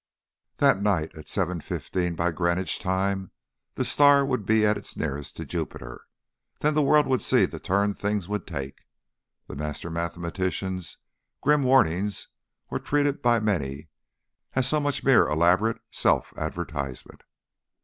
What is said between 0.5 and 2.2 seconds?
That night, at seven fifteen